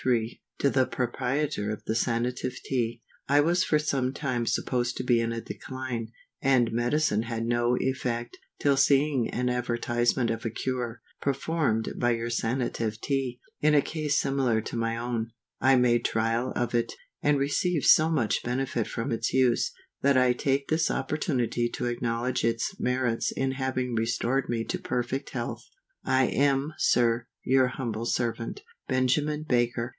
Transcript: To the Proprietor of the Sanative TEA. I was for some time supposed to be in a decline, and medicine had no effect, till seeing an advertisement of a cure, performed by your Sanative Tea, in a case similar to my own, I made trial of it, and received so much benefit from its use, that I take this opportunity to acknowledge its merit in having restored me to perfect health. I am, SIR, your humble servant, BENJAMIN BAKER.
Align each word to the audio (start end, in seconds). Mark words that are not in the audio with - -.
To 0.57 0.71
the 0.71 0.87
Proprietor 0.87 1.69
of 1.69 1.83
the 1.85 1.93
Sanative 1.93 2.55
TEA. 2.63 3.03
I 3.29 3.39
was 3.39 3.63
for 3.63 3.77
some 3.77 4.13
time 4.13 4.47
supposed 4.47 4.97
to 4.97 5.03
be 5.03 5.21
in 5.21 5.31
a 5.31 5.41
decline, 5.41 6.07
and 6.41 6.71
medicine 6.71 7.21
had 7.21 7.45
no 7.45 7.77
effect, 7.79 8.35
till 8.57 8.77
seeing 8.77 9.29
an 9.29 9.47
advertisement 9.47 10.31
of 10.31 10.43
a 10.43 10.49
cure, 10.49 11.03
performed 11.21 11.89
by 11.99 12.11
your 12.13 12.31
Sanative 12.31 12.99
Tea, 12.99 13.39
in 13.59 13.75
a 13.75 13.81
case 13.83 14.19
similar 14.19 14.59
to 14.61 14.75
my 14.75 14.97
own, 14.97 15.29
I 15.59 15.75
made 15.75 16.03
trial 16.03 16.51
of 16.55 16.73
it, 16.73 16.93
and 17.21 17.37
received 17.37 17.85
so 17.85 18.09
much 18.09 18.41
benefit 18.41 18.87
from 18.87 19.11
its 19.11 19.31
use, 19.31 19.71
that 20.01 20.17
I 20.17 20.33
take 20.33 20.69
this 20.69 20.89
opportunity 20.89 21.69
to 21.69 21.85
acknowledge 21.85 22.43
its 22.43 22.73
merit 22.79 23.25
in 23.37 23.51
having 23.51 23.93
restored 23.93 24.49
me 24.49 24.63
to 24.63 24.79
perfect 24.79 25.29
health. 25.29 25.61
I 26.03 26.25
am, 26.25 26.73
SIR, 26.79 27.27
your 27.43 27.67
humble 27.67 28.07
servant, 28.07 28.61
BENJAMIN 28.87 29.43
BAKER. 29.47 29.89